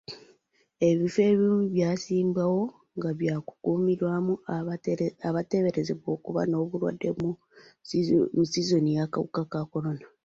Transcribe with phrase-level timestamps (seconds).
[0.89, 2.63] Ebifo ebimu byassibwawo
[2.97, 4.33] ng'eby'okukuumirwamu
[5.29, 7.09] abateeberezebwa okuba n'obulwadde
[8.35, 10.05] mu sizona y'akawuka ka kolona.